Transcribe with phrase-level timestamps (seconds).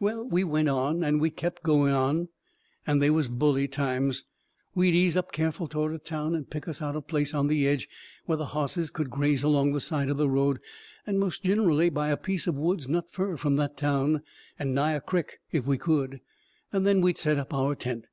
[0.00, 2.30] Well, we went on, and we kept going on,
[2.86, 4.24] and they was bully times.
[4.74, 7.68] We'd ease up careful toward a town, and pick us out a place on the
[7.68, 7.86] edge,
[8.24, 10.60] where the hosses could graze along the side of the road;
[11.06, 14.22] and most ginerally by a piece of woods not fur from that town,
[14.58, 16.22] and nigh a crick, if we could.
[16.72, 18.06] Then we'd set up our tent.